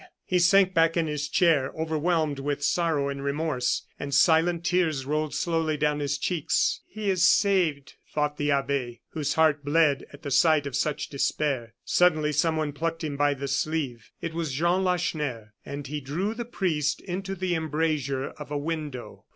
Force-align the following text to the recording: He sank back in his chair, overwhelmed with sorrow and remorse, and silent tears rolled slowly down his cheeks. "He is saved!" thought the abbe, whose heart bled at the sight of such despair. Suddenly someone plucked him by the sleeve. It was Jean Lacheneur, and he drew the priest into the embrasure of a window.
He 0.25 0.39
sank 0.39 0.73
back 0.73 0.97
in 0.97 1.05
his 1.05 1.29
chair, 1.29 1.71
overwhelmed 1.79 2.39
with 2.39 2.63
sorrow 2.63 3.07
and 3.07 3.23
remorse, 3.23 3.83
and 3.99 4.15
silent 4.15 4.63
tears 4.65 5.05
rolled 5.05 5.35
slowly 5.35 5.77
down 5.77 5.99
his 5.99 6.17
cheeks. 6.17 6.81
"He 6.87 7.11
is 7.11 7.21
saved!" 7.21 7.97
thought 8.11 8.37
the 8.37 8.49
abbe, 8.49 9.01
whose 9.09 9.35
heart 9.35 9.63
bled 9.63 10.05
at 10.11 10.23
the 10.23 10.31
sight 10.31 10.65
of 10.65 10.75
such 10.75 11.09
despair. 11.09 11.75
Suddenly 11.85 12.31
someone 12.31 12.73
plucked 12.73 13.03
him 13.03 13.15
by 13.15 13.35
the 13.35 13.47
sleeve. 13.47 14.09
It 14.21 14.33
was 14.33 14.51
Jean 14.53 14.83
Lacheneur, 14.83 15.53
and 15.63 15.85
he 15.85 16.01
drew 16.01 16.33
the 16.33 16.45
priest 16.45 16.99
into 17.01 17.35
the 17.35 17.53
embrasure 17.53 18.29
of 18.29 18.49
a 18.49 18.57
window. 18.57 19.25